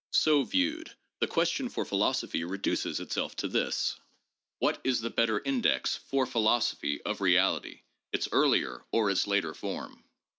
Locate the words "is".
4.83-5.01